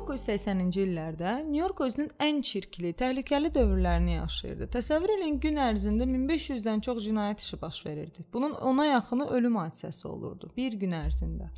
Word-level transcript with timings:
1980-ci 0.00 0.80
illərdə 0.86 1.32
Nyu-York 1.44 1.80
özünün 1.84 2.08
ən 2.24 2.40
çirkli, 2.46 2.92
təhlükəli 2.96 3.50
dövrlərini 3.54 4.14
yaşayırdı. 4.16 4.68
Təsəvvür 4.72 5.12
eləyin, 5.16 5.36
gün 5.42 5.60
ərzində 5.60 6.06
1500-dən 6.08 6.80
çox 6.86 7.02
cinayət 7.04 7.44
işi 7.44 7.60
baş 7.60 7.80
verirdi. 7.86 8.24
Bunun 8.32 8.54
ona 8.70 8.86
yaxını 8.86 9.28
ölüm 9.36 9.58
hadisəsi 9.60 10.06
olurdu 10.08 10.50
bir 10.56 10.78
gün 10.80 10.96
ərzində. 11.02 11.50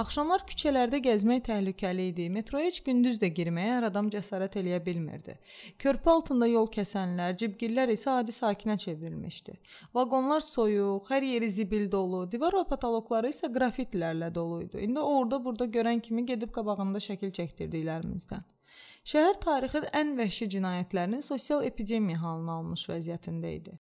Axşamlar 0.00 0.44
küçələrdə 0.46 1.00
gəzmək 1.02 1.42
təhlükəli 1.48 2.06
idi. 2.12 2.28
Metroya 2.30 2.68
heç 2.68 2.78
gündüz 2.86 3.18
də 3.22 3.32
girməyə 3.34 3.72
hər 3.76 3.86
adam 3.88 4.10
cəsarət 4.14 4.60
eləyə 4.60 4.78
bilmirdi. 4.86 5.34
Körpü 5.82 6.12
altında 6.12 6.46
yol 6.50 6.70
kəsənlər, 6.76 7.34
cibgirlər 7.40 7.90
isə 7.96 8.20
adi 8.20 8.34
sakinə 8.36 8.78
çevrilmişdi. 8.84 9.56
Vaqonlar 9.94 10.44
soyuq, 10.46 11.10
hər 11.10 11.26
yeri 11.26 11.50
zibil 11.50 11.90
dolu, 11.90 12.22
divar 12.30 12.60
və 12.60 12.64
patologları 12.70 13.34
isə 13.34 13.50
qrafitlərlə 13.50 14.30
dolu 14.34 14.62
idi. 14.68 14.84
İndi 14.86 15.02
orada 15.02 15.42
burada 15.44 15.66
görən 15.66 16.00
kimi 16.00 16.26
gedib 16.26 16.54
qabağında 16.54 17.02
şəkil 17.02 17.34
çəkdirdiklərimizdən. 17.40 18.46
Şəhər 19.10 19.38
tarixin 19.42 19.86
ən 19.96 20.16
vəhşi 20.18 20.50
cinayətlərinin 20.54 21.24
sosial 21.24 21.64
epidemiya 21.66 22.20
halını 22.22 22.58
almış 22.60 22.88
vəziyyətində 22.92 23.54
idi. 23.58 23.78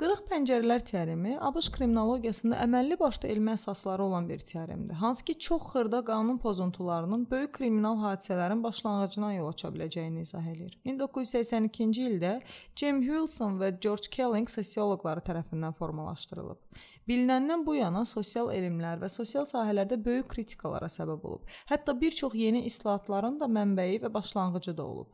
Qırıq 0.00 0.22
pəncərələr 0.24 0.80
teoremi 0.88 1.34
ABŞ 1.44 1.66
kriminologiyasında 1.74 2.56
əməlli 2.64 2.96
başlı 3.00 3.28
elmi 3.28 3.50
əsasları 3.52 4.02
olan 4.06 4.24
bir 4.28 4.40
teoremdir. 4.40 4.96
Hansı 4.96 5.24
ki, 5.24 5.34
çox 5.38 5.66
xırda 5.72 6.00
qanun 6.04 6.38
pozuntularının 6.38 7.26
böyük 7.30 7.52
kriminal 7.52 7.98
hadisələrin 8.00 8.62
başlanğıcına 8.64 9.34
yol 9.34 9.50
aça 9.52 9.68
biləcəyini 9.68 10.24
izah 10.24 10.48
eləyir. 10.54 10.78
1982-ci 10.88 12.08
ildə 12.08 12.32
Jim 12.74 13.04
Wilson 13.04 13.60
və 13.60 13.74
George 13.84 14.08
Kelling 14.16 14.48
sosioloqları 14.48 15.20
tərəfindən 15.28 15.76
formalaşdırılıb. 15.76 16.60
Bilinəndən 17.08 17.66
bu 17.66 17.76
yana 17.76 18.06
sosial 18.08 18.48
elmlər 18.56 19.02
və 19.04 19.12
sosial 19.12 19.44
sahələrdə 19.44 20.00
böyük 20.04 20.32
kritikalara 20.32 20.88
səbəb 20.88 21.26
olub. 21.28 21.58
Hətta 21.68 22.00
bir 22.00 22.16
çox 22.16 22.34
yeni 22.34 22.64
islahatların 22.64 23.40
da 23.40 23.50
mənbəyi 23.60 24.00
və 24.06 24.14
başlanğıcı 24.14 24.76
da 24.76 24.86
olub. 24.86 25.12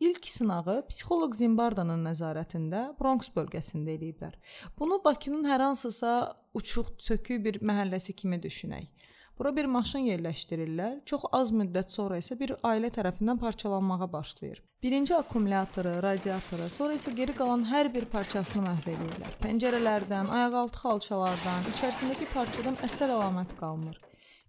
İlk 0.00 0.28
sınağı 0.28 0.82
psixoloq 0.88 1.32
Zimbardanın 1.38 2.02
nəzarətində 2.04 2.80
Bronx 2.98 3.30
bölgəsində 3.32 3.94
eləyiblər. 3.96 4.34
Bunu 4.78 4.98
Bakının 5.04 5.46
hər 5.48 5.62
hansısa 5.70 6.10
uçuq, 6.54 6.90
sökük 7.00 7.40
bir 7.44 7.56
məhəlləsi 7.64 8.12
kimi 8.12 8.36
düşünək. 8.42 8.90
Bura 9.38 9.54
bir 9.56 9.64
maşın 9.64 10.04
yerləşdirirlər. 10.04 10.98
Çox 11.08 11.24
az 11.32 11.52
müddət 11.52 11.96
sonra 11.96 12.20
isə 12.20 12.36
bir 12.40 12.52
ailə 12.60 12.90
tərəfindən 12.92 13.40
parçalanmağa 13.40 14.10
başlayır. 14.12 14.60
Birinci 14.82 15.16
akkumulatoru, 15.16 15.94
radiatoru, 16.04 16.68
sonra 16.72 16.96
isə 17.00 17.14
geri 17.16 17.32
qalan 17.36 17.64
hər 17.68 17.88
bir 17.94 18.04
parçasını 18.12 18.66
məhv 18.68 18.90
edirlər. 18.96 19.38
Pəncərələrdən, 19.44 20.28
ayaqaltı 20.40 20.82
xalçalardan, 20.84 21.72
içərisindəki 21.72 22.28
parçadan 22.34 22.76
əsər 22.84 23.16
əlamət 23.16 23.56
qalmır. 23.60 24.00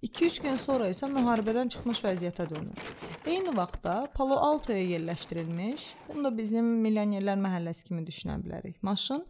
2-3 0.03 0.42
gün 0.44 0.58
sonra 0.62 0.92
isə 0.94 1.08
müharibədən 1.09 1.72
çıxmış 1.73 2.03
vəziyyətə 2.06 2.45
dönür. 2.52 2.81
Eyni 3.26 3.53
vaxtda 3.58 3.95
Palo 4.14 4.36
Alto-ya 4.38 4.84
yerləşdirilmiş, 4.84 5.88
bunu 6.09 6.28
da 6.28 6.31
bizim 6.38 6.67
milyonerlər 6.84 7.39
məhəlləsi 7.42 7.88
kimi 7.88 8.04
düşünə 8.06 8.36
bilərik. 8.44 8.78
Maşın 8.86 9.23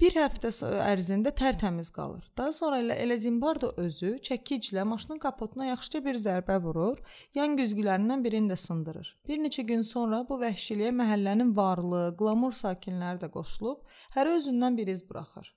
bir 0.00 0.14
həftə 0.18 0.52
ərzində 0.84 1.32
tərtəmiz 1.34 1.90
qalır. 1.96 2.22
Daha 2.38 2.54
sonra 2.54 2.78
elə 2.84 3.00
elə 3.02 3.16
Zimbardo 3.18 3.72
özü 3.82 4.12
çəkiclə 4.28 4.86
maşının 4.86 5.18
kapotuna 5.22 5.72
yaxşıca 5.72 6.04
bir 6.06 6.20
zərbə 6.26 6.60
vurur, 6.62 7.02
yan 7.34 7.58
güzgülərindən 7.58 8.22
birini 8.22 8.54
də 8.54 8.60
sındırır. 8.68 9.10
Bir 9.26 9.42
neçə 9.42 9.66
gün 9.66 9.82
sonra 9.82 10.22
bu 10.28 10.38
vəhşiliyə 10.44 10.94
məhəllənin 10.94 11.56
varlı, 11.58 12.06
qlamur 12.18 12.54
sakinləri 12.54 13.26
də 13.26 13.34
qoşulub, 13.34 13.82
hər 14.14 14.30
özündən 14.36 14.78
bir 14.78 14.94
iz 14.94 15.02
buraxır. 15.10 15.50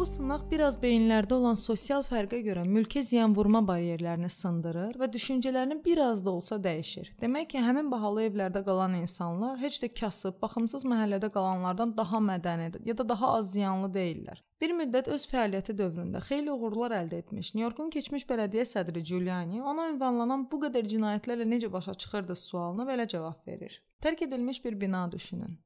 Bu 0.00 0.06
sınaq 0.08 0.46
biraz 0.48 0.78
beyinlərdə 0.80 1.34
olan 1.36 1.58
sosial 1.60 2.00
fərqə 2.00 2.38
görə 2.40 2.62
mülkə 2.64 3.02
ziyan 3.04 3.34
vurma 3.36 3.60
baryerlərini 3.68 4.30
sındırır 4.32 4.94
və 5.02 5.10
düşüncələrini 5.12 5.76
biraz 5.84 6.22
da 6.24 6.30
olsa 6.30 6.56
dəyişir. 6.56 7.10
Demək 7.20 7.50
ki, 7.50 7.60
həmin 7.60 7.90
bahalı 7.92 8.22
evlərdə 8.30 8.64
qalan 8.64 8.96
insanlar 9.02 9.60
heç 9.60 9.76
də 9.84 9.92
kasıb, 10.00 10.40
baxımsız 10.40 10.88
məhəllədə 10.88 11.28
qalanlardan 11.36 11.92
daha 12.00 12.22
mədəni 12.30 12.70
ya 12.88 12.96
da 12.96 13.08
daha 13.12 13.34
az 13.36 13.52
ziyanlı 13.52 13.92
deyillər. 13.98 14.40
Bir 14.60 14.72
müddət 14.80 15.12
öz 15.12 15.30
fəaliyyəti 15.34 15.76
dövründə 15.76 16.24
xeyli 16.24 16.48
uğurlar 16.56 16.96
əldə 17.02 17.20
etmiş 17.20 17.52
Nyu-Yorkun 17.58 17.92
keçmiş 17.92 18.24
bələdiyyə 18.32 18.64
sədri 18.72 19.04
Giuliani 19.04 19.60
ona 19.60 19.90
ünvanlanan 19.92 20.48
bu 20.48 20.64
qədər 20.64 20.88
cinayətlərlə 20.96 21.44
necə 21.44 21.68
başa 21.72 21.92
çıxırdı 21.92 22.40
sualına 22.48 22.88
belə 22.88 23.08
cavab 23.08 23.44
verir. 23.46 23.82
Tərk 24.00 24.24
edilmiş 24.24 24.64
bir 24.64 24.80
bina 24.80 25.10
düşünün. 25.12 25.60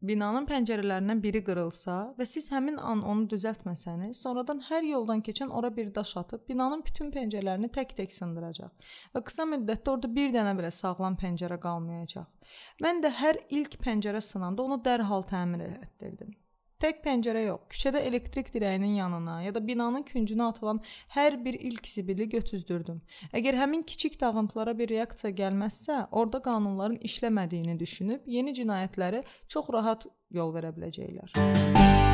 Binanın 0.00 0.46
pəncərələrindən 0.48 1.18
biri 1.20 1.42
qırılsa 1.44 1.94
və 2.16 2.24
siz 2.24 2.46
həmin 2.54 2.78
an 2.80 3.02
onu 3.04 3.26
düzəltməsəniz, 3.28 4.22
sonradan 4.24 4.62
hər 4.70 4.86
yoldan 4.88 5.20
keçən 5.26 5.52
ora 5.52 5.68
bir 5.76 5.90
daş 5.94 6.14
atıb 6.22 6.46
binanın 6.48 6.80
bütün 6.86 7.10
pəncərələrini 7.12 7.68
tək-tək 7.74 8.14
sındıracaq 8.16 8.88
və 9.12 9.22
qısa 9.28 9.44
müddətdə 9.50 9.92
orada 9.92 10.08
bir 10.16 10.32
dənə 10.32 10.54
belə 10.56 10.70
sağlam 10.72 11.20
pəncərə 11.20 11.60
qalmayacaq. 11.60 12.32
Mən 12.80 13.04
də 13.04 13.12
hər 13.20 13.42
ilk 13.60 13.76
pəncərə 13.84 14.24
sınanda 14.24 14.64
onu 14.64 14.80
dərhal 14.80 15.26
təmir 15.28 15.66
etdirdim. 15.68 16.32
Tək 16.80 17.02
pəncərə 17.04 17.42
yox, 17.44 17.66
küçədə 17.74 18.00
elektrik 18.08 18.46
dirəyinin 18.54 18.94
yanına 18.96 19.34
ya 19.44 19.50
da 19.52 19.60
binanın 19.60 20.00
küncünə 20.08 20.46
atılan 20.48 20.78
hər 21.12 21.36
bir 21.44 21.58
ilk 21.68 21.84
zibili 21.84 22.24
götüzdürdüm. 22.32 23.02
Əgər 23.36 23.58
həmin 23.60 23.84
kiçik 23.84 24.16
dağıntılara 24.22 24.72
bir 24.78 24.88
reaksiya 24.88 25.34
gəlməzsə, 25.42 26.06
orada 26.10 26.40
qanunların 26.46 26.96
işləmədiyini 27.04 27.76
düşünüb 27.80 28.24
yeni 28.24 28.56
cinayətləri 28.56 29.26
çox 29.48 29.68
rahat 29.76 30.08
yol 30.32 30.56
verə 30.56 30.72
biləcəklər. 30.72 32.08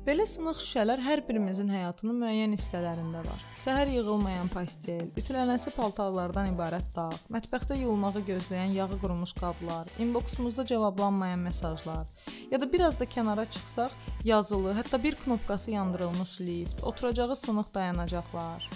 Belə 0.00 0.24
sınıq 0.24 0.56
şüşələr 0.56 1.02
hər 1.04 1.20
birimizin 1.26 1.68
həyatının 1.68 2.22
müəyyən 2.22 2.54
hissələrində 2.56 3.20
var. 3.26 3.42
Səhər 3.60 3.90
yığılmayan 3.92 4.48
pastel, 4.48 5.10
ütülənəsi 5.20 5.74
paltarlardan 5.74 6.48
ibarət 6.54 6.88
dağ, 6.96 7.10
mətbəxdə 7.36 7.76
yuyulmağı 7.82 8.24
gözləyən 8.30 8.72
yağı 8.78 8.96
qurumuş 9.02 9.36
qablar, 9.36 9.92
inboksumuzda 10.00 10.64
cavablanmayan 10.72 11.44
mesajlar, 11.44 12.08
ya 12.48 12.60
da 12.60 12.72
biraz 12.72 12.96
da 12.96 13.04
kənara 13.04 13.44
çıxsaq, 13.44 13.92
yazılı, 14.24 14.72
hətta 14.80 15.02
bir 15.02 15.20
knopkası 15.20 15.76
yandırılmış 15.76 16.40
lift, 16.40 16.80
oturacağı 16.80 17.36
sınıq 17.36 17.74
dayanacaqlar. 17.74 18.70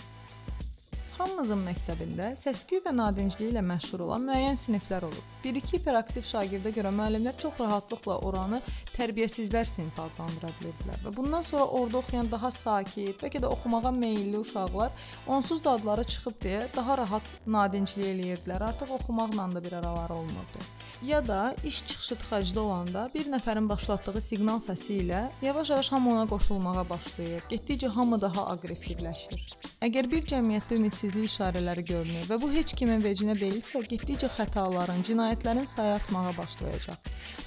Hamımızın 1.15 1.61
məktəbində 1.63 2.33
səs-küy 2.35 2.81
və 2.83 2.91
nadincliyi 2.91 3.53
ilə 3.53 3.61
məşhur 3.63 4.03
olan 4.03 4.25
müəyyən 4.27 4.57
siniflər 4.59 5.05
olub. 5.07 5.27
1-2 5.45 5.77
hiperaktiv 5.77 6.25
şagirdə 6.27 6.73
görə 6.75 6.91
müəllimlər 6.91 7.37
çox 7.39 7.61
rahatlıqla 7.61 8.17
oranı 8.27 8.59
tərbiyəsizlər 8.97 9.69
sinfi 9.69 10.01
adlandıra 10.03 10.51
bilirdilər 10.59 11.05
və 11.05 11.13
bundan 11.15 11.47
sonra 11.47 11.69
orada 11.79 12.01
oxuyan 12.01 12.31
daha 12.33 12.51
sakit, 12.51 13.23
bəlkə 13.23 13.45
də 13.45 13.51
oxumağa 13.55 13.93
meylli 13.95 14.41
uşaqlar 14.41 14.91
onsuz 15.37 15.63
da 15.65 15.77
adları 15.79 16.05
çıxıb 16.05 16.41
deyə 16.43 16.65
daha 16.75 16.99
rahat 16.99 17.37
nadinclik 17.47 18.11
eləyirdilər. 18.11 18.67
Artıq 18.73 18.97
oxumaqla 18.99 19.47
da 19.55 19.65
bir 19.65 19.73
araları 19.73 20.15
olmurdu. 20.15 20.67
Ya 21.03 21.23
da 21.29 21.55
iş 21.65 21.87
çıxışı 21.87 22.19
tıxacda 22.25 22.61
olanda 22.61 23.07
bir 23.15 23.31
nəfərin 23.31 23.69
başlatdığı 23.69 24.21
siqnal 24.21 24.59
səsi 24.67 24.99
ilə 25.05 25.29
yavaş-yavaş 25.43 25.93
hamı 25.93 26.13
ona 26.17 26.27
qoşulmağa 26.27 26.89
başlayır. 26.91 27.47
Getdikcə 27.51 27.89
hamı 27.89 28.21
daha 28.21 28.49
aqressivləşir. 28.57 29.47
Əgər 29.85 30.11
bir 30.11 30.27
cəmiyyətdə 30.35 30.79
ümidsizlik 31.05 31.29
işarələri 31.29 31.85
görünür 31.85 32.29
və 32.29 32.39
bu 32.41 32.49
heç 32.53 32.73
kimin 32.79 33.03
vecinə 33.05 33.35
deyilsə, 33.37 33.83
getdikcə 33.85 34.29
xətaların, 34.33 35.03
cinayət 35.05 35.45
cinayətlərin 35.45 35.67
sayı 35.67 35.95
artmağa 35.95 36.33
başlayacaq. 36.39 36.97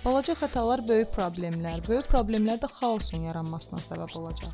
Balaca 0.05 0.33
xətalar 0.33 0.83
böyük 0.87 1.09
problemlər, 1.15 1.81
böyük 1.87 2.05
problemlər 2.11 2.59
də 2.61 2.69
xaosun 2.69 3.25
yaranmasına 3.25 3.79
səbəb 3.81 4.13
olacaq. 4.19 4.53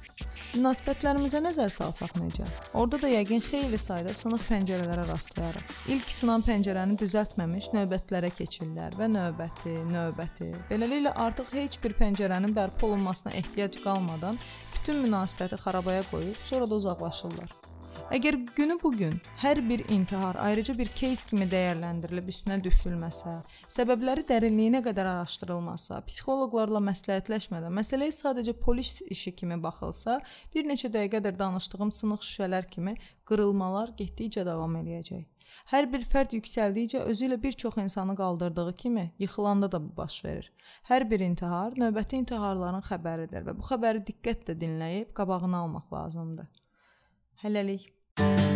Münasibətlərimizə 0.54 1.42
nəzər 1.44 1.74
salsaq 1.74 2.16
necə? 2.22 2.46
Orada 2.74 3.02
da 3.02 3.10
yəqin 3.12 3.44
xeyli 3.44 3.78
sayda 3.78 4.14
sınıq 4.14 4.46
pəncərələrə 4.48 5.08
rastlayarıq. 5.10 5.74
İlk 5.96 6.14
sınan 6.20 6.46
pəncərəni 6.48 6.96
düzəltməmiş 7.02 7.72
növbətlərə 7.74 8.32
keçirlər 8.38 8.96
və 9.00 9.10
növbəti, 9.12 9.76
növbəti. 9.90 10.52
Beləliklə 10.70 11.16
artıq 11.26 11.52
heç 11.58 11.80
bir 11.84 11.98
pəncərənin 12.00 12.56
bərpa 12.56 12.88
olunmasına 12.88 13.36
ehtiyac 13.42 13.82
qalmadan 13.84 14.40
bütün 14.78 15.04
münasibəti 15.04 15.60
xarabaya 15.60 16.08
qoyub 16.12 16.40
sonra 16.48 16.70
da 16.70 16.82
uzaqlaşırlar. 16.82 17.63
Əgər 18.13 18.37
günü 18.57 18.79
bu 18.83 18.91
gün 18.97 19.19
hər 19.43 19.59
bir 19.69 19.83
intihar 19.93 20.39
ayrıca 20.41 20.73
bir 20.79 20.89
кейs 20.97 21.25
kimi 21.29 21.45
dəyərləndirilib 21.53 22.31
üstünə 22.33 22.57
düşülməsə, 22.65 23.35
səbəbləri 23.69 24.25
dərinliyinə 24.31 24.81
qədər 24.87 25.11
araşdırılmasa, 25.11 26.01
psixoloqlarla 26.09 26.81
məsləhətləşmədən 26.89 27.75
məsələyə 27.81 28.15
sadəcə 28.17 28.55
polis 28.63 29.03
işi 29.13 29.35
kimi 29.37 29.59
baxılsa, 29.63 30.21
bir 30.55 30.65
neçə 30.71 30.89
dəqiqədir 30.95 31.37
danışdığım 31.39 31.93
sınıq 32.01 32.25
şüşələr 32.25 32.71
kimi 32.73 32.95
qırılmalar 33.29 33.93
getdikcə 33.99 34.47
davam 34.49 34.81
eləyəcək. 34.81 35.27
Hər 35.69 35.89
bir 35.93 36.05
fərd 36.09 36.33
yüksəldikcə 36.37 37.03
özü 37.11 37.27
ilə 37.29 37.39
bir 37.43 37.53
çox 37.65 37.77
insanı 37.83 38.15
qaldırdığı 38.17 38.75
kimi 38.75 39.05
yıxılanda 39.19 39.73
da 39.73 39.83
bu 39.85 39.97
baş 39.97 40.25
verir. 40.25 40.49
Hər 40.89 41.05
bir 41.11 41.21
intihar 41.25 41.77
növbəti 41.77 42.21
intiharların 42.23 42.85
xəbəridir 42.89 43.45
və 43.49 43.57
bu 43.59 43.69
xəbəri 43.69 44.05
diqqətlə 44.09 44.57
dinləyib 44.61 45.13
qabağını 45.19 45.57
almaq 45.65 45.93
lazımdır. 45.93 46.49
Hələlik. 47.45 47.93
Thank 48.16 48.42
you 48.42 48.53